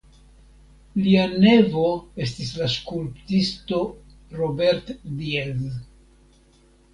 Lia 1.07 1.25
nevo 1.43 1.83
estis 2.25 2.53
la 2.61 2.69
skulptisto 2.77 3.83
Robert 4.41 4.91
Diez. 5.21 5.63